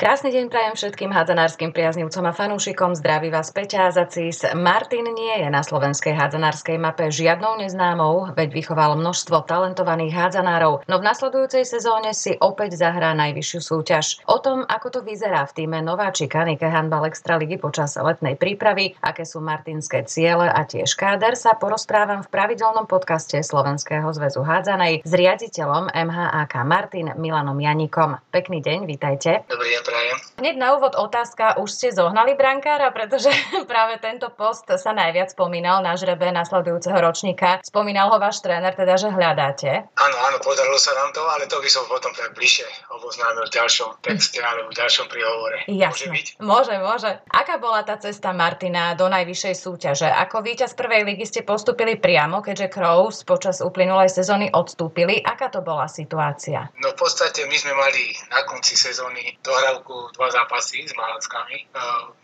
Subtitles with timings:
[0.00, 2.96] Krásny deň prajem všetkým hádzanárskym priaznivcom a fanúšikom.
[2.96, 4.40] Zdraví vás Peťa Zacís.
[4.56, 10.94] Martin nie je na slovenskej hádzanárskej mape žiadnou neznámou, veď vychoval množstvo talentovaných hádzanárov, no
[10.96, 14.24] v nasledujúcej sezóne si opäť zahrá najvyššiu súťaž.
[14.24, 19.28] O tom, ako to vyzerá v týme nováčika Nike Handball Extraligy počas letnej prípravy, aké
[19.28, 25.12] sú martinské ciele a tiež káder, sa porozprávam v pravidelnom podcaste Slovenského zväzu hádzanej s
[25.12, 28.16] riaditeľom MHAK Martin Milanom Janíkom.
[28.32, 29.44] Pekný deň, vítajte.
[29.44, 30.16] Dobrý deň, prajem.
[30.38, 33.28] Hneď na úvod otázka, už ste zohnali brankára, pretože
[33.70, 37.58] práve tento post sa najviac spomínal na žrebe nasledujúceho ročníka.
[37.66, 39.90] Spomínal ho váš tréner, teda, že hľadáte.
[39.98, 42.64] Áno, áno, podarilo sa nám to, ale to by som potom tak bližšie
[42.94, 45.66] oboznámil v ďalšom texte alebo v ďalšom príhovore.
[45.66, 45.90] Jasne.
[45.90, 46.26] Môže byť?
[46.40, 47.10] Môže, môže.
[47.34, 50.08] Aká bola tá cesta Martina do najvyššej súťaže?
[50.08, 55.18] Ako víťaz prvej ligy ste postupili priamo, keďže Crows počas uplynulej sezóny odstúpili.
[55.24, 56.70] Aká to bola situácia?
[56.78, 61.66] No v podstate my sme mali na konci sezóny dohral roku dva zápasy s Malackami.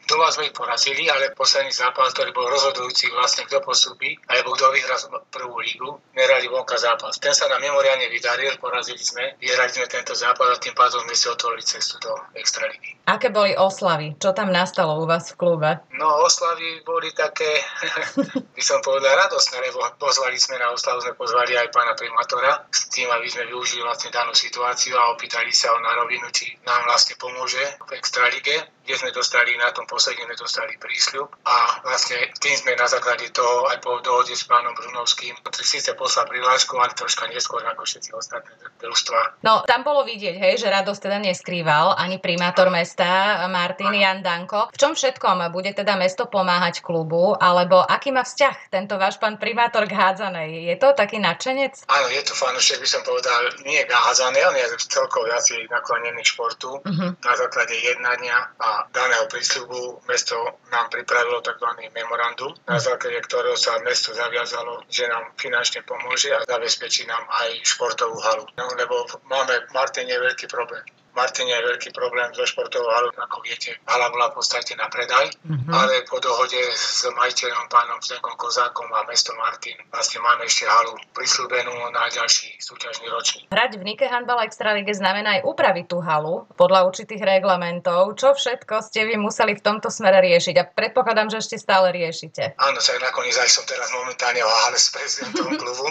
[0.07, 4.71] Doma sme ich porazili, ale posledný zápas, ktorý bol rozhodujúci vlastne kto postupí, alebo kto
[4.71, 4.95] vyhrá
[5.35, 7.19] prvú lígu, merali vonka zápas.
[7.19, 11.15] Ten sa nám mimoriadne vydaril, porazili sme, vyhrali sme tento zápas a tým pádom sme
[11.19, 12.95] si otvorili cestu do Extraligy.
[13.11, 14.15] Aké boli oslavy?
[14.23, 15.71] Čo tam nastalo u vás v klube?
[15.99, 17.59] No oslavy boli také,
[18.57, 22.87] by som povedal, radosné, lebo pozvali sme na oslavu, sme pozvali aj pána primátora s
[22.95, 26.87] tým, aby sme využili vlastne danú situáciu a opýtali sa ho na rovinu, či nám
[26.87, 32.23] vlastne pomôže v Extralige kde sme dostali na tom posledne sme dostali prísľub a vlastne
[32.39, 35.35] tým sme na základe toho aj po dohode s pánom Brunovským
[35.67, 39.43] síce poslal prihlášku, ale troška neskôr ako všetci ostatné družstva.
[39.43, 44.71] No tam bolo vidieť, hej, že radosť teda neskrýval ani primátor mesta Martin Jan Danko.
[44.71, 49.41] V čom všetkom bude teda mesto pomáhať klubu, alebo aký má vzťah tento váš pán
[49.41, 50.71] primátor k hádzanej?
[50.71, 51.89] Je to taký nadšenec?
[51.91, 56.23] Áno, je to fanúšek, by som povedal, nie k hádzanej, on je celkovo asi naklonený
[56.23, 57.11] športu uh-huh.
[57.17, 60.37] na základe jednania a daného prísľubu mesto
[60.69, 61.69] nám pripravilo tzv.
[61.95, 67.63] memorandum, na základe ktorého sa mesto zaviazalo, že nám finančne pomôže a zabezpečí nám aj
[67.65, 68.45] športovú halu.
[68.59, 70.85] No, lebo máme v Martine veľký problém.
[71.17, 73.73] Martine je veľký problém so športovou halou, ako viete.
[73.89, 75.73] Hala bola v podstate na predaj, mm-hmm.
[75.73, 80.93] ale po dohode s majiteľom pánom Zdenkom Kozákom a mesto Martin vlastne máme ešte halu
[81.17, 83.49] prislúbenú na ďalší súťažný ročník.
[83.49, 88.13] Hrať v Nike Handball Extralíge znamená aj upraviť tú halu podľa určitých reglamentov.
[88.21, 90.55] Čo všetko ste vy museli v tomto smere riešiť?
[90.61, 92.61] A predpokladám, že ešte stále riešite.
[92.61, 95.89] Áno, sa nakoniec aj som teraz momentálne v hale s prezidentom klubu,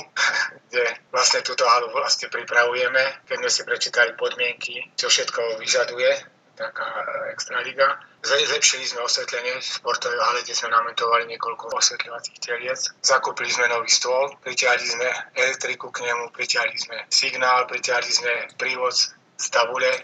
[0.70, 6.12] kde vlastne túto halu vlastne pripravujeme, keď sme si prečítali podmienky, čo všetko vyžaduje
[6.60, 6.88] taká
[7.32, 8.00] extraliga.
[8.24, 12.80] Zlepšili sme osvetlenie v športovej hale, kde sme namentovali niekoľko osvetľovacích teliec.
[13.00, 18.96] Zakúpili sme nový stôl, pritiahli sme elektriku k nemu, pritiahli sme signál, pritiahli sme prívod
[19.36, 20.02] z tabule, e,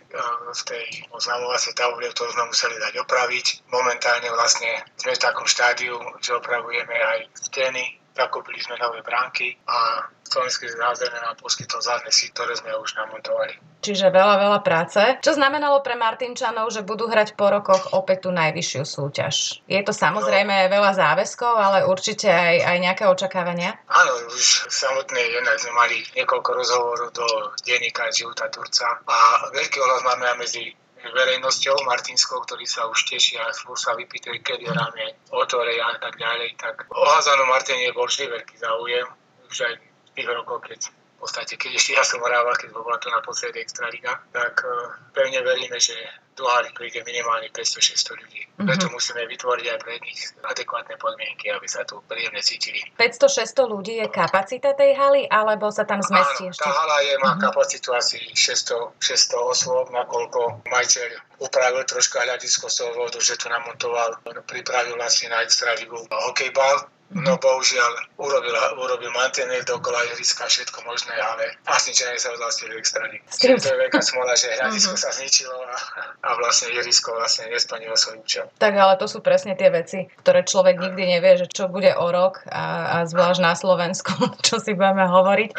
[0.51, 0.85] v tej
[1.15, 3.71] oznamovacej tabule, ktorú sme museli dať opraviť.
[3.71, 10.07] Momentálne vlastne sme v takom štádiu, že opravujeme aj steny, zakúpili sme nové bránky a
[10.31, 13.59] Slovenský zázemie nám poskytol zánesy, ktoré sme už namontovali.
[13.83, 15.01] Čiže veľa, veľa práce.
[15.19, 19.59] Čo znamenalo pre Martinčanov, že budú hrať po rokoch opäť tú najvyššiu súťaž?
[19.67, 20.71] Je to samozrejme no.
[20.71, 23.75] veľa záväzkov, ale určite aj, aj nejaké očakávania?
[23.91, 27.27] Áno, už samotnej jednak sme mali niekoľko rozhovorov do
[27.67, 29.17] denníka Života Turca a
[29.51, 30.63] veľký ohľad máme aj medzi
[31.09, 36.57] verejnosťou Martinskou, ktorí sa už tešia skôr sa vypýtajú, kedy hráme otvorej a tak ďalej.
[36.61, 39.07] Tak o Hazanu Martine bol vždy veľký záujem,
[39.49, 42.97] už aj v tých rokoch, keď v podstate, keď ešte ja som hrával, keď bola
[42.97, 45.93] to naposledy Extraliga, tak uh, pevne veríme, že
[46.35, 48.41] do haly príde minimálne 500-600 ľudí.
[48.41, 48.67] Mm-hmm.
[48.67, 52.79] Preto musíme vytvoriť aj pre nich adekvátne podmienky, aby sa tu príjemne cítili.
[52.95, 56.63] 500-600 ľudí je kapacita tej haly, alebo sa tam zmestí ešte?
[56.63, 57.43] tá hala je, má mm-hmm.
[57.43, 61.09] kapacitu asi 600, 600 osôb, nakoľko majiteľ
[61.41, 68.07] upravil troška hľadisko z toho že tu namontoval, pripravil asi na extraligu hokejbal, No bohužiaľ,
[68.23, 73.19] urobil, urobil mantinel dokola ihriska, všetko možné, ale nič sa vlastne v extrani.
[73.35, 75.11] To je veľká smola, že hľadisko uh-huh.
[75.11, 75.75] sa zničilo a,
[76.23, 78.47] a vlastne ihrisko vlastne nesplnilo svoj účel.
[78.55, 82.07] Tak ale to sú presne tie veci, ktoré človek nikdy nevie, že čo bude o
[82.15, 84.15] rok a, a zvlášť na Slovensku,
[84.47, 85.49] čo si budeme hovoriť.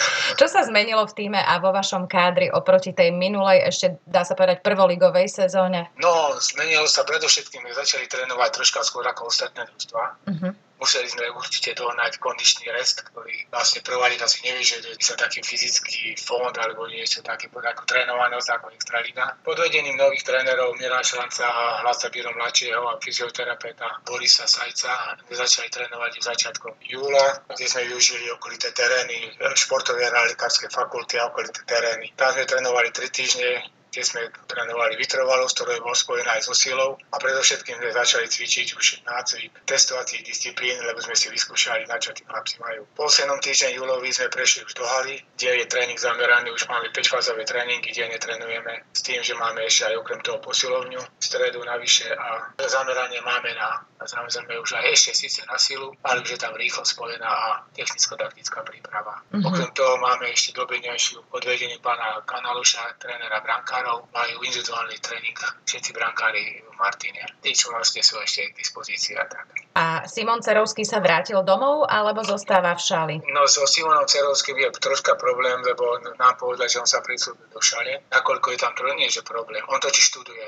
[0.41, 4.33] Čo sa zmenilo v týme a vo vašom kádri oproti tej minulej, ešte dá sa
[4.33, 5.93] povedať prvoligovej sezóne?
[6.01, 10.03] No, zmenilo sa predovšetkým, začali trénovať troška skôr ako ostatné družstva.
[10.33, 10.53] Uh-huh
[10.83, 16.19] museli sme určite dohnať kondičný rest, ktorý vlastne prvá liga si nevyžaduje sa taký fyzický
[16.19, 19.39] fond alebo niečo také ako trénovanosť ako Extraliga.
[19.47, 25.71] Pod vedením nových trénerov Mira Šranca a Hlaca Biro mladšieho a fyzioterapeuta Borisa Sajca začali
[25.71, 32.11] trénovať začiatkom júla, kde sme využili okolité terény, športové a lekárske fakulty a okolité terény.
[32.19, 33.51] Tam sme trénovali 3 týždne,
[33.93, 38.67] kde sme trénovali vytrvalosť, ktorá bola spojená aj so silou a predovšetkým sme začali cvičiť
[38.73, 42.89] už nácvik testovacích disciplín, lebo sme si vyskúšali, na čo tí chlapci majú.
[42.97, 46.89] Po 7 týždeň júlovi sme prešli už do haly, kde je tréning zameraný, už máme
[46.89, 51.61] 5-fázové tréningy, kde netrenujeme s tým, že máme ešte aj okrem toho posilovňu v stredu
[51.61, 56.41] navyše a zameranie máme na samozrejme už aj ešte síce na silu, ale už je
[56.41, 59.23] tam rýchlo spojená a technicko-taktická príprava.
[59.31, 59.47] Mm-hmm.
[59.47, 63.39] Okrem toho máme ešte dobenejšiu odvedenie pána Kanaluša, trénera
[63.83, 65.35] brankárov, majú individuálny tréning
[65.67, 67.23] všetci brankári v Martine.
[67.43, 69.47] Tí, čo vlastne sú ešte k dispozícii a tak.
[69.75, 73.17] A Simon Cerovský sa vrátil domov alebo zostáva v Šali?
[73.35, 77.61] No so Simonom Cerovským je troška problém, lebo nám povedal, že on sa prislúbil do
[77.61, 78.07] Šale.
[78.13, 79.65] Nakoľko je tam nie, že problém.
[79.67, 80.47] On totiž študuje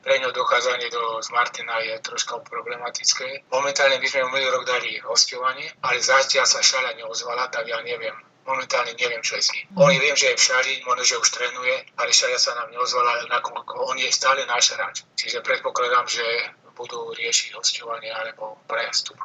[0.00, 3.50] Pre ňo dochádzanie do z Martina je troška problematické.
[3.52, 8.14] Momentálne by sme minulý rok dali hostovanie, ale zatiaľ sa Šala neozvala, tak ja neviem,
[8.48, 9.64] momentálne neviem, čo je s ním.
[9.76, 9.84] Mm.
[9.84, 13.28] On viem, že je v Šali, možno, že už trénuje, ale Šalia sa nám neozvala,
[13.28, 15.04] nakoľko on je stále náš hráč.
[15.20, 16.24] Čiže predpokladám, že
[16.72, 19.18] budú riešiť hostovanie alebo prestup.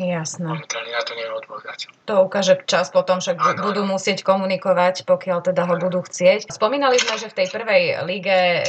[0.00, 0.44] Jasné.
[0.44, 1.92] Momentálne na to neviem odpovedať.
[2.08, 3.96] To ukáže čas potom, však ano, budú ano.
[3.96, 6.48] musieť komunikovať, pokiaľ teda ho budú chcieť.
[6.48, 8.62] Spomínali sme, že v tej prvej lige e,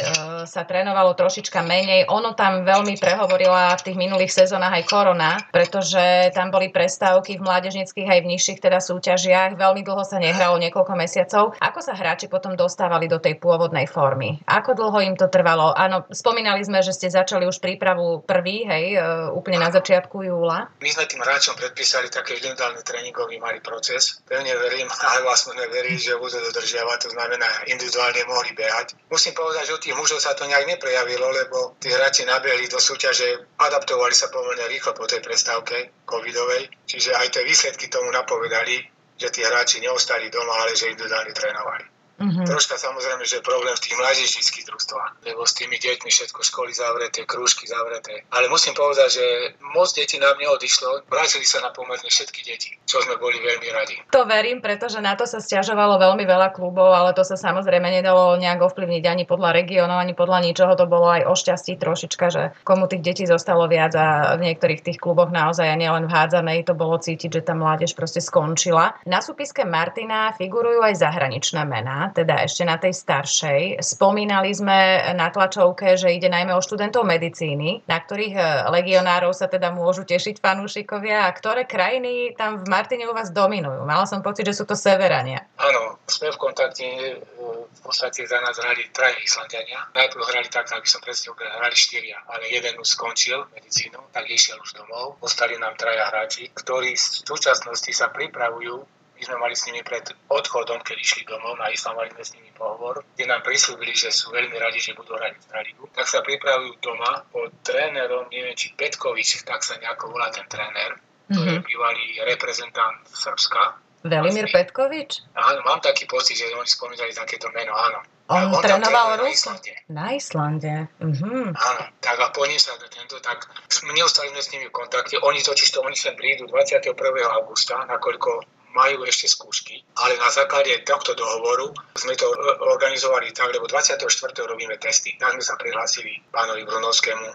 [0.48, 2.08] sa trénovalo trošička menej.
[2.12, 7.46] Ono tam veľmi prehovorila v tých minulých sezónach aj korona, pretože tam boli prestávky v
[7.48, 9.56] mládežnických aj v nižších teda súťažiach.
[9.56, 11.44] Veľmi dlho sa nehralo, niekoľko mesiacov.
[11.60, 14.40] Ako sa hráči potom dostávali do tej pôvodnej formy?
[14.48, 15.74] Ako dlho im to trvalo?
[15.74, 20.70] Áno, spomínali sme, že ste začali už prípravu prvý, hej, e, úplne na začiatku júla.
[20.84, 24.20] My sme tým hráčom predpísali taký individuálny tréningový malý proces.
[24.28, 29.00] Pevne verím, ale vlastne neverím, že budú dodržiavať, to znamená individuálne mohli behať.
[29.08, 32.78] Musím povedať, že u tých mužov sa to nejak neprejavilo, lebo tí hráči nabehli do
[32.78, 38.84] súťaže, adaptovali sa pomerne rýchlo po tej prestávke covidovej, čiže aj tie výsledky tomu napovedali,
[39.16, 42.01] že tí hráči neostali doma, ale že individuálne trénovali.
[42.22, 42.46] Mm-hmm.
[42.46, 46.70] Troška samozrejme, že je problém v tých mládežnických družstvách, lebo s tými deťmi všetko školy
[46.70, 48.26] zavreté, krúžky zavreté.
[48.30, 49.26] Ale musím povedať, že
[49.74, 53.96] moc detí nám neodišlo, vrátili sa na pomerne všetky deti, čo sme boli veľmi radi.
[54.14, 58.38] To verím, pretože na to sa stiažovalo veľmi veľa klubov, ale to sa samozrejme nedalo
[58.38, 60.74] nejak ovplyvniť ani podľa regiónov, ani podľa ničoho.
[60.78, 64.86] To bolo aj o šťastí trošička, že komu tých detí zostalo viac a v niektorých
[64.86, 68.98] tých kluboch naozaj a nielen v hádzanej to bolo cítiť, že tá mládež proste skončila.
[69.10, 73.84] Na súpiske Martina figurujú aj zahraničné mená teda ešte na tej staršej.
[73.86, 78.44] Spomínali sme na tlačovke, že ide najmä o študentov medicíny, na ktorých e,
[78.74, 83.86] legionárov sa teda môžu tešiť fanúšikovia a ktoré krajiny tam v Martine u vás dominujú.
[83.86, 85.46] Mala som pocit, že sú to Severania.
[85.62, 87.22] Áno, sme v kontakte, e,
[87.62, 89.86] v podstate za nás hrali traja Islandiania.
[89.94, 94.58] Najprv hrali tak, aby som presne hrali štyria, ale jeden už skončil medicínu, tak išiel
[94.64, 95.20] už domov.
[95.20, 100.02] Ostali nám traja hráči, ktorí v súčasnosti sa pripravujú my sme mali s nimi pred
[100.34, 104.10] odchodom, keď išli domov na Islám, mali sme s nimi pohovor, kde nám prislúbili, že
[104.10, 105.86] sú veľmi radi, že budú hrať v Ligu.
[105.94, 110.98] Tak sa pripravujú doma pod trénerom, neviem či Petkovič, tak sa nejako volá ten tréner,
[110.98, 111.38] mm-hmm.
[111.38, 111.66] to je mhm.
[111.70, 113.78] bývalý reprezentant Srbska.
[114.02, 115.12] Velimír vlastne, Petkovič?
[115.38, 118.02] Áno, mám taký pocit, že oni spomínali takéto meno, áno.
[118.26, 119.74] On, on trénoval na Islande.
[119.86, 120.90] Na Islande.
[120.98, 121.54] Uh-huh.
[121.54, 123.46] Áno, tak a po sa tento, tak
[123.94, 125.22] neustali sme s nimi v kontakte.
[125.22, 126.98] Oni totiž to, oni sem prídu 21.
[127.38, 132.28] augusta, nakoľko majú ešte skúšky, ale na základe tohto dohovoru sme to
[132.72, 134.08] organizovali tak, lebo 24.
[134.48, 135.16] robíme testy.
[135.20, 137.28] Tak sme sa prihlásili pánovi Brunovskému,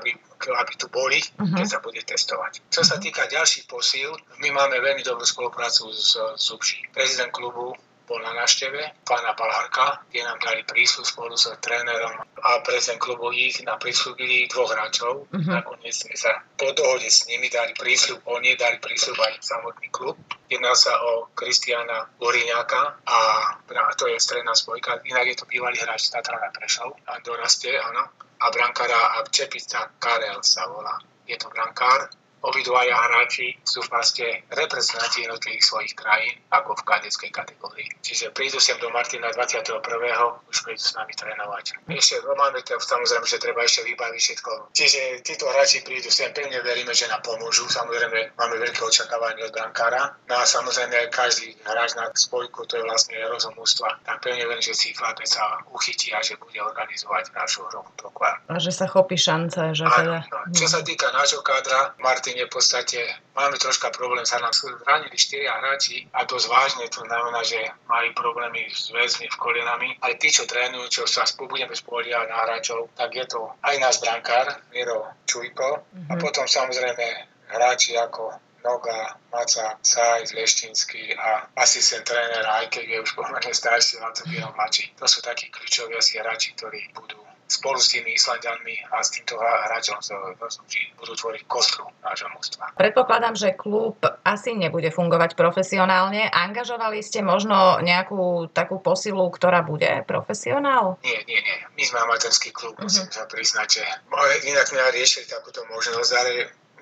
[0.00, 0.10] aby,
[0.48, 1.56] aby tu boli, uh-huh.
[1.56, 2.72] keď sa bude testovať.
[2.72, 6.88] Čo sa týka ďalších posíl, my máme veľmi dobrú spoluprácu s Zubší.
[6.92, 12.48] Prezident klubu bol na návšteve pána Palárka, kde nám dali prísľub spolu s trénerom a
[12.60, 15.30] prezident klubu ich nám prislúbili dvoch hráčov.
[15.30, 15.48] Uh-huh.
[15.48, 20.18] Nakoniec sme sa po dohode s nimi dali prísľub, oni dali prísľub aj samotný klub.
[20.52, 23.18] Jedná sa o Kristiana Boriňáka a,
[23.56, 28.12] a to je stredná spojka, inak je to bývalý hráč Tatrana Prešov a dorastie, áno.
[28.36, 31.00] A brankára Čepica Karel sa volá.
[31.24, 37.88] Je to brankár, obidvaja hráči sú vlastne reprezentanti jednotlivých svojich krajín ako v kadeckej kategórii.
[38.02, 39.78] Čiže prídu sem do Martina 21.
[40.50, 41.86] už prídu s nami trénovať.
[41.86, 44.50] Ešte máme to samozrejme, že treba ešte vybaviť všetko.
[44.74, 47.70] Čiže títo hráči prídu sem, pevne veríme, že nám pomôžu.
[47.70, 50.18] Samozrejme máme veľké očakávanie od brankára.
[50.26, 53.96] No a samozrejme každý hráč na spojku, to je vlastne rozum ústva.
[54.02, 57.86] Tak pevne verím, že si chlapec sa uchytí a že bude organizovať našu hru.
[58.52, 59.72] A že sa chopí šance.
[59.72, 60.18] Že teda...
[60.28, 60.52] no.
[60.52, 63.00] Čo sa týka nášho kádra, Martin Martine v podstate
[63.36, 68.08] máme troška problém, sa nám zranili štyria hráči a dosť vážne, to znamená, že majú
[68.16, 69.88] problémy s väzmi v kolenami.
[70.00, 74.00] Aj tí, čo trénujú, čo sa budeme spoliehať na hráčov, tak je to aj náš
[74.00, 76.08] brankár, Miro Čujko mm-hmm.
[76.08, 76.20] a mhm.
[76.24, 77.06] potom samozrejme
[77.52, 78.32] hráči ako
[78.64, 84.24] Noga, Maca, Sajs, Leštinský a asistent trénera, aj keď je už pomerne starší, ale to
[84.56, 84.94] mladší.
[84.96, 87.20] To sú takí kľúčoví asi hráči, ktorí budú
[87.52, 92.72] spolu s tými Islandianmi a s týmto hráčom z Rozumží budú tvoriť kostru nášho mústva.
[92.74, 96.32] Predpokladám, že klub asi nebude fungovať profesionálne.
[96.32, 100.96] Angažovali ste možno nejakú takú posilu, ktorá bude profesionál?
[101.04, 101.56] Nie, nie, nie.
[101.76, 102.88] My sme amatérský klub, uh-huh.
[102.88, 103.84] musím sa priznať, že
[104.48, 106.32] inak sme riešili takúto možnosť, ale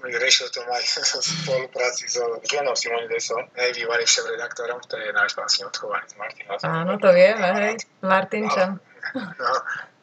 [0.09, 0.85] riešil to aj
[1.21, 7.11] v spolupráci so ženou Simonidesom, bývalým šéf-redaktorom, to je náš vlastne odchovaný Martin Áno, to
[7.13, 8.81] vieme, hej, Martinčan.
[9.13, 9.53] No, no,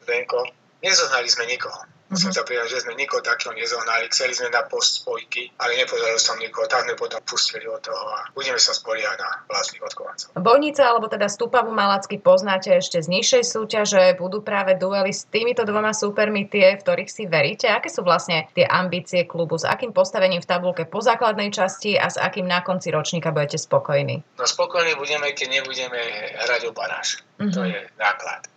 [0.08, 0.40] Zdenko,
[0.80, 1.84] nezohnali sme nikoho.
[2.08, 2.40] Musím mm-hmm.
[2.40, 4.08] sa pridať, že sme nikoho takého nezohnali.
[4.08, 6.64] Chceli sme na post spojky, ale nepodarilo som nikoho.
[6.64, 10.32] Tak sme potom pustili od toho a budeme sa spoliehať na vlastných odkovancov.
[10.40, 14.16] Bojnica, alebo teda Stupavu Malacky poznáte ešte z nižšej súťaže.
[14.16, 17.68] Budú práve duely s týmito dvoma supermi tie, v ktorých si veríte.
[17.68, 19.60] Aké sú vlastne tie ambície klubu?
[19.60, 23.60] S akým postavením v tabulke po základnej časti a s akým na konci ročníka budete
[23.60, 24.24] spokojní?
[24.40, 26.00] No spokojní budeme, keď nebudeme
[26.40, 27.20] hrať o baráž.
[27.36, 27.52] Mm-hmm.
[27.52, 28.48] To je základ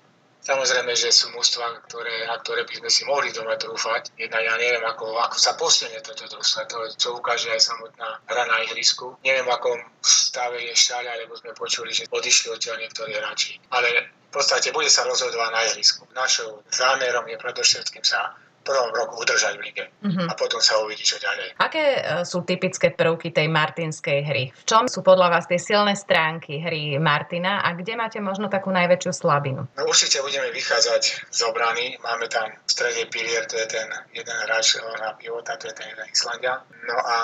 [0.42, 4.10] Samozrejme, že sú mužstva, ktoré, na ktoré by sme si mohli doma trúfať.
[4.18, 8.44] Jedna, ja neviem, ako, ako sa posunie toto družstvo, to, čo ukáže aj samotná hra
[8.50, 9.22] na ihrisku.
[9.22, 13.62] Neviem, ako stave je štáľa, lebo sme počuli, že odišli odtiaľ niektorí hráči.
[13.70, 16.10] Ale v podstate bude sa rozhodovať na ihrisku.
[16.18, 20.28] Našou zámerom je predovšetkým sa prvom roku udržať v lige uh-huh.
[20.30, 21.58] a potom sa uvidí, čo ďalej.
[21.58, 24.44] Aké e, sú typické prvky tej martinskej hry?
[24.54, 28.70] V čom sú podľa vás tie silné stránky hry Martina a kde máte možno takú
[28.70, 29.66] najväčšiu slabinu?
[29.76, 31.98] No určite budeme vychádzať z obrany.
[32.06, 35.90] Máme tam v strede pilier, to je ten jeden hráč na pivota, to je ten
[35.92, 36.62] jeden Islandia.
[36.86, 37.18] No a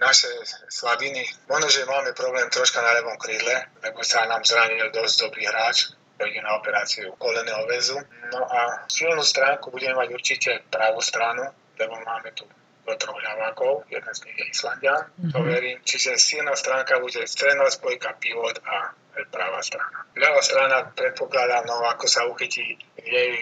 [0.00, 0.28] naše
[0.68, 1.22] slabiny.
[1.48, 5.94] Možno, že máme problém troška na levom krídle, lebo sa nám zranil dosť dobrý hráč,
[6.14, 7.98] pôjde na operáciu koleného väzu.
[8.30, 11.46] No a silnú stránku budeme mať určite pravú stranu,
[11.78, 12.46] lebo máme tu
[12.84, 15.32] do troch ľavákov, jeden z nich je Islandia, mm-hmm.
[15.32, 15.78] to verím.
[15.88, 18.92] Čiže silná stránka bude stredná spojka, pivot a
[19.32, 20.04] pravá strana.
[20.12, 23.32] Ľavá strana predpokladám, no ako sa uchytí jej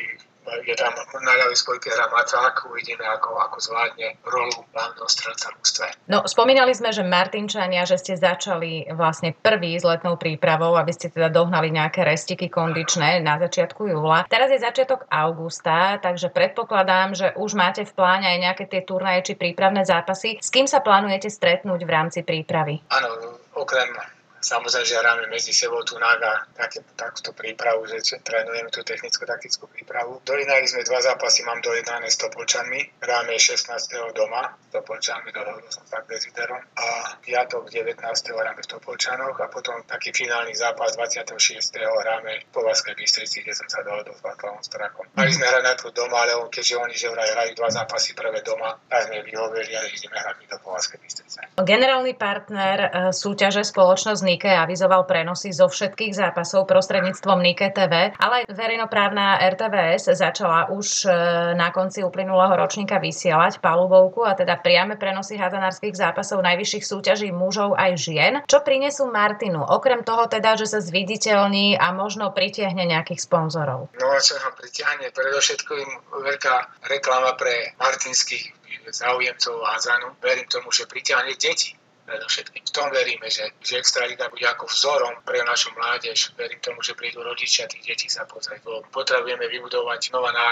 [0.42, 5.56] je tam na ľavej spojke hra Macák, uvidíme, ako, ako zvládne rolu hlavného strelca v
[5.62, 5.86] ústve.
[6.10, 11.14] No, spomínali sme, že Martinčania, že ste začali vlastne prvý s letnou prípravou, aby ste
[11.14, 14.26] teda dohnali nejaké restiky kondičné na začiatku júla.
[14.26, 19.32] Teraz je začiatok augusta, takže predpokladám, že už máte v pláne aj nejaké tie turnaje
[19.32, 20.42] či prípravné zápasy.
[20.42, 22.82] S kým sa plánujete stretnúť v rámci prípravy?
[22.90, 23.94] Áno, okrem
[24.42, 30.18] Samozrejme, že hráme medzi sebou tu naga také, takúto prípravu, že trénujeme tú technicko-taktickú prípravu.
[30.26, 32.98] Dojednali sme dva zápasy, mám dojednané s Topolčanmi.
[32.98, 33.70] Hráme 16.
[34.18, 36.58] doma s Topolčanmi, dohodol som sa preziderom.
[36.58, 38.02] A piatok 19.
[38.34, 41.38] hráme v Topolčanoch a potom taký finálny zápas 26.
[41.78, 45.06] hráme v Povazkej Bystrici, kde som sa dohodol s Václavom Strakom.
[45.14, 48.42] Mali sme hrať na doma, ale on, keďže oni že vraj hrajú dva zápasy prvé
[48.42, 51.38] doma, tak sme vyhoveli a ideme hrať do Povazkej Bystrice.
[51.62, 58.34] Generálny partner e, súťaže spoločnosť Nike avizoval prenosy zo všetkých zápasov prostredníctvom Nike TV, ale
[58.42, 61.08] aj verejnoprávna RTVS začala už e,
[61.52, 67.76] na konci uplynulého ročníka vysielať palubovku a teda priame prenosy hádzanárskych zápasov najvyšších súťaží mužov
[67.76, 68.32] aj žien.
[68.48, 69.60] Čo prinesú Martinu?
[69.60, 73.92] Okrem toho teda, že sa zviditeľní a možno pritiahne nejakých sponzorov.
[74.00, 75.12] No a čo ho pritiahne?
[75.12, 78.48] Predovšetkým veľká reklama pre martinských
[78.88, 80.16] záujemcov Házanu.
[80.24, 82.62] Verím tomu, že pritiahne deti predovšetkým.
[82.66, 86.34] V tom veríme, že, že Extraliga bude ako vzorom pre našu mládež.
[86.34, 88.62] Verím tomu, že prídu rodičia tých detí sa pozrieť.
[88.90, 90.46] Potrebujeme vybudovať znova na,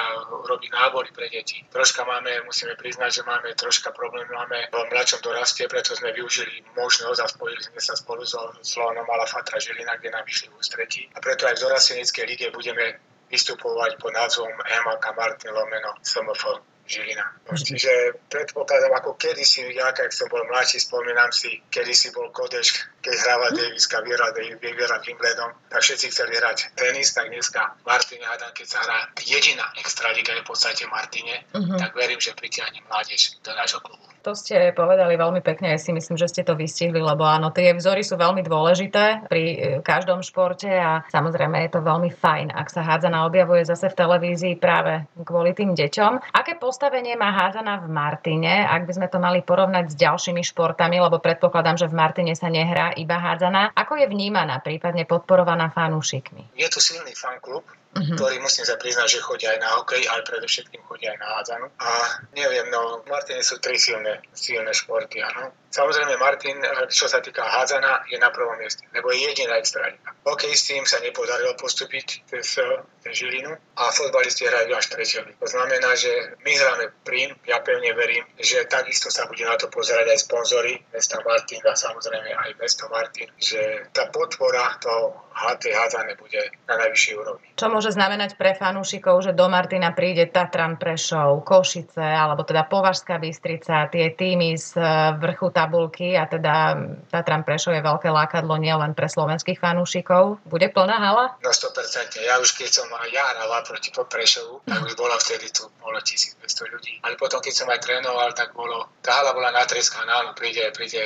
[0.47, 1.63] robiť nábory pre deti.
[1.69, 6.63] Troška máme, musíme priznať, že máme troška problém, máme v mladšom dorastie, preto sme využili
[6.79, 11.11] možnosť a spojili sme sa spolu so Slovanom Mala Fatra Žilina, kde nám vyšli ústretí.
[11.15, 16.70] A preto aj v dorasteneckej lige budeme vystupovať pod názvom EMA Martin Lomeno SMF.
[16.91, 17.23] Žilina.
[17.47, 23.15] Čiže predpokladám, ako kedysi, ja keď som bol mladší, spomínam si, kedysi bol Kodeš, keď
[23.15, 28.67] hrával Daviska, vyhral vyhral Wimbledon, tak všetci chceli hrať tenis, tak dneska Martine Adam, keď
[28.67, 31.79] sa hrá jediná extraliga je v podstate Martine, uh-huh.
[31.79, 34.11] tak verím, že pritiahne mládež do nášho klubu.
[34.21, 37.73] To ste povedali veľmi pekne, ja si myslím, že ste to vystihli, lebo áno, tie
[37.73, 42.69] vzory sú veľmi dôležité pri e, každom športe a samozrejme je to veľmi fajn, ak
[42.69, 46.37] sa hádzana objavuje zase v televízii práve kvôli tým deťom.
[46.37, 50.97] Aké postavenie má hádzana v Martine, ak by sme to mali porovnať s ďalšími športami,
[50.97, 53.77] lebo predpokladám, že v Martine sa nehrá iba hádzana.
[53.77, 56.57] Ako je vnímaná, prípadne podporovaná fanúšikmi?
[56.57, 58.15] Je to silný fanklub, uh-huh.
[58.15, 61.67] ktorí musím sa priznať, že chodia aj na hokej, ale predovšetkým chodia aj na hádzanu.
[61.83, 61.91] A
[62.39, 65.51] neviem, no, Martiny sú tri silné, silné športy, áno.
[65.71, 66.59] Samozrejme, Martin,
[66.91, 70.11] čo sa týka hádzana, je na prvom mieste, lebo je jediná extralika.
[70.27, 72.59] Hokej s tým sa nepodarilo postúpiť cez,
[73.07, 75.23] cez Žilinu a fotbalisti hrajú až tretie.
[75.39, 76.11] To znamená, že
[76.43, 80.75] my hráme prím, ja pevne verím, že takisto sa bude na to pozerať aj sponzory
[80.91, 86.83] mesta Martin a samozrejme aj mesto Martin, že tá podpora toho HT hádzané bude na
[86.83, 87.47] najvyššej úrovni.
[87.55, 93.17] Čo môže znamenať pre fanúšikov, že do Martina príde Tatran Prešov, Košice, alebo teda Považská
[93.17, 94.77] Bystrica, tie týmy z
[95.17, 96.77] vrchu tabulky a teda
[97.09, 100.45] Tatran Prešov je veľké lákadlo nielen pre slovenských fanúšikov.
[100.45, 101.41] Bude plná hala?
[101.41, 102.21] No 100%.
[102.21, 106.37] Ja už keď som ja hrala proti Prešovu, tak už bola vtedy tu bolo 1200
[106.77, 107.01] ľudí.
[107.01, 111.01] Ale potom, keď som aj trénoval, tak bolo, tá hala bola natreskaná, no príde, príde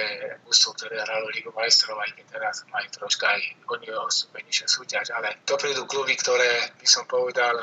[0.51, 3.41] ústup, ktoré hralo Ligu majstrov, aj keď teraz majú troška aj
[3.71, 7.55] oni stupenejšiu súťaž, ale to prídu kluby, ktoré by som povedal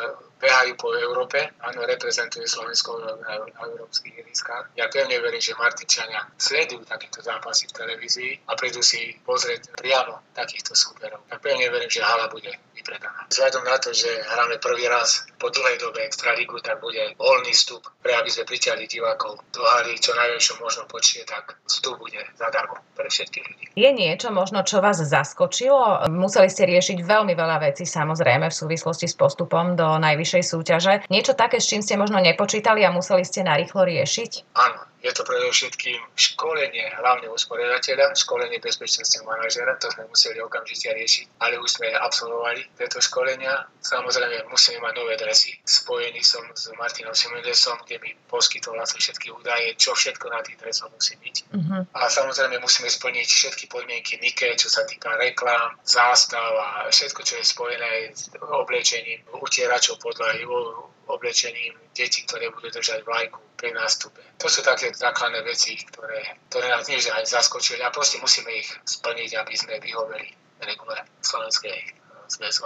[0.41, 4.73] behajú po Európe, áno, reprezentuje Slovensko na, európskych ihriskách.
[4.73, 10.33] Ja pevne verím, že Martičania sledujú takéto zápasy v televízii a prídu si pozrieť priamo
[10.33, 11.21] takýchto súperov.
[11.29, 13.29] Ja pevne verím, že hala bude vypredaná.
[13.29, 17.85] Vzhľadom na to, že hráme prvý raz po dlhej dobe Extraligu, tak bude voľný vstup
[18.01, 22.81] pre aby sme priťahli divákov do haly čo najväčšom možno počie, tak vstup bude zadarmo
[22.97, 23.65] pre všetkých ľudí.
[23.77, 26.09] Je niečo možno, čo vás zaskočilo?
[26.09, 30.93] Museli ste riešiť veľmi veľa vecí samozrejme v súvislosti s postupom do najvyššej najvyššej súťaže.
[31.11, 34.31] Niečo také, s čím ste možno nepočítali a museli ste narýchlo riešiť?
[34.55, 41.25] Áno, je to predovšetkým školenie hlavne usporiadateľa, školenie bezpečnostného manažera, to sme museli okamžite riešiť,
[41.41, 43.65] ale už sme absolvovali tieto školenia.
[43.81, 45.57] Samozrejme musíme mať nové dresy.
[45.65, 50.61] Spojený som s Martinom Simendesom, kde mi poskytol vlastne všetky údaje, čo všetko na tých
[50.61, 51.35] dresoch musí byť.
[51.49, 51.81] Uh-huh.
[51.97, 57.41] A samozrejme musíme splniť všetky podmienky Nike, čo sa týka reklám, zástav a všetko, čo
[57.41, 60.45] je spojené s oblečením utieračov podlahy,
[61.11, 64.23] oblečením detí, ktoré budú držať vlajku pri nástupe.
[64.39, 68.69] To sú také základné veci, ktoré, ktoré nás nie aj zaskočili a proste musíme ich
[68.87, 70.29] splniť, aby sme vyhoveli
[70.63, 72.01] regule slovenskej
[72.31, 72.63] zväzu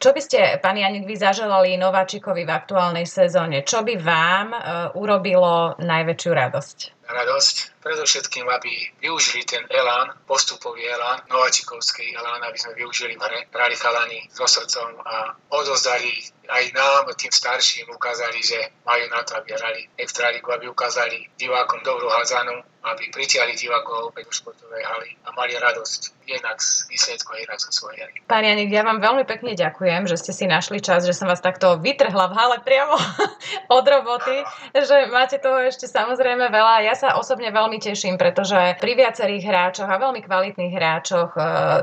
[0.00, 3.60] čo by ste, pán Janik, vy zaželali Nováčikovi v aktuálnej sezóne?
[3.60, 4.60] Čo by vám uh,
[4.96, 6.78] urobilo najväčšťu radosť?
[7.04, 7.84] Radosť?
[7.84, 8.72] Predovšetkým, aby
[9.04, 14.48] využili ten elán, postupový elán, Nováčikovský elán, aby sme využili v hre, hrali chalani so
[14.48, 16.16] srdcom a odozdali
[16.50, 21.80] aj nám, tým starším, ukázali, že majú na to, aby hrali extraligu, aby ukázali divákom
[21.86, 27.34] dobrú hádzanú, aby pritiahli divákov opäť do športovej haly a mali radosť jednak z výsledku
[27.34, 28.14] a jednak zo svojej hry.
[28.24, 31.42] Pán Janik, ja vám veľmi pekne ďakujem, že ste si našli čas, že som vás
[31.42, 32.96] takto vytrhla v hale priamo
[33.76, 36.86] od roboty, že máte toho ešte samozrejme veľa.
[36.86, 41.40] Ja sa osobne veľmi teším, pretože pri viacerých hráčoch a veľmi kvalitných hráčoch e,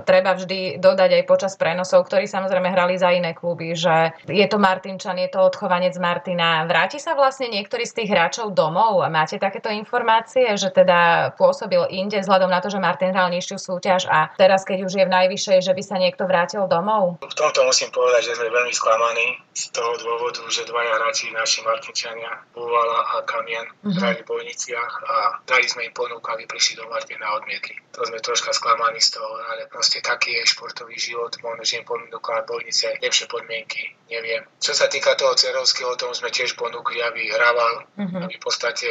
[0.07, 4.56] treba vždy dodať aj počas prenosov, ktorí samozrejme hrali za iné kluby, že je to
[4.57, 6.65] Martinčan, je to odchovanec Martina.
[6.65, 9.01] Vráti sa vlastne niektorý z tých hráčov domov?
[9.07, 14.09] Máte takéto informácie, že teda pôsobil inde, vzhľadom na to, že Martin hral nižšiu súťaž
[14.09, 17.21] a teraz, keď už je v najvyššej, že by sa niekto vrátil domov?
[17.21, 21.61] V tomto musím povedať, že sme veľmi sklamaní z toho dôvodu, že dvaja hráči, naši
[21.61, 23.97] Martinčania, Búvala a Kamien, mm-hmm.
[24.01, 25.15] hrali v Bojniciach a
[25.45, 27.77] dali sme im ponuku, aby prišli do Martina a odmietli.
[27.93, 31.85] To sme troška sklamaní z toho, ale proste taký je športový život, možno, že im
[31.85, 34.46] ponúka Bojnice lepšie podmienky, neviem.
[34.57, 38.23] Čo sa týka toho Cerovského, tomu sme tiež ponúkli, aby hrával, mm-hmm.
[38.25, 38.89] aby v podstate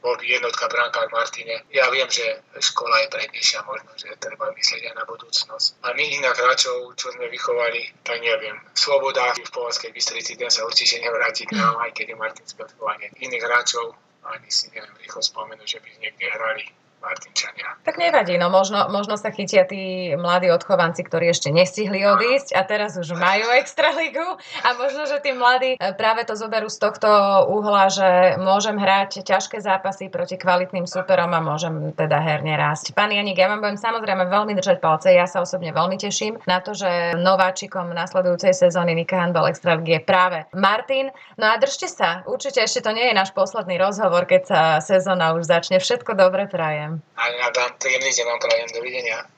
[0.00, 1.64] bol jednotka brankár Martin Martine.
[1.72, 5.80] Ja viem, že škola je prednejšia, možno, že treba myslieť aj na budúcnosť.
[5.82, 8.60] A my inak hráčov, čo sme vychovali, tak neviem.
[8.76, 13.08] Svoboda v Povazkej Bystrici, ten sa určite nevráti k nám, aj keď je Martin Speltovanie.
[13.16, 16.64] Iných hráčov ani si neviem rýchlo spomenúť, že by niekde hrali
[17.02, 17.76] Martinčania.
[17.82, 22.62] Tak nevadí, no možno, možno sa chytia tí mladí odchovanci, ktorí ešte nestihli odísť a
[22.62, 27.10] teraz už majú extraligu a možno, že tí mladí e, práve to zoberú z tohto
[27.50, 32.94] uhla, že môžem hrať ťažké zápasy proti kvalitným superom a môžem teda herne rásť.
[32.94, 36.62] Pán Janik, ja vám budem samozrejme veľmi držať palce, ja sa osobne veľmi teším na
[36.62, 41.10] to, že nováčikom nasledujúcej sezóny Nika Handball Extraligy je práve Martin.
[41.40, 45.32] No a držte sa, určite ešte to nie je náš posledný rozhovor, keď sa sezóna
[45.32, 45.80] už začne.
[45.80, 46.91] Všetko dobre prajem.
[47.16, 48.68] A ja dám príjemný deň vám prajem.
[48.74, 49.24] Dovidenia.